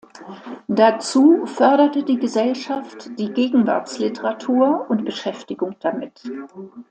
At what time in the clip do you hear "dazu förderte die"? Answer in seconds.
0.67-2.17